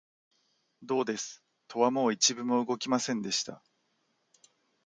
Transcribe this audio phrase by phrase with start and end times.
[0.81, 3.61] どうです、戸はもう一分も動きませんでした